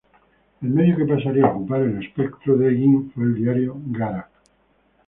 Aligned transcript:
El 0.63 0.69
medio 0.71 0.97
que 0.97 1.05
pasaría 1.13 1.45
a 1.45 1.51
ocupar 1.51 1.81
el 1.81 2.01
espectro 2.03 2.57
de 2.57 2.73
"Egin" 2.73 3.11
fue 3.11 3.23
el 3.25 3.35
diario 3.35 3.75
"Gara". 3.85 4.31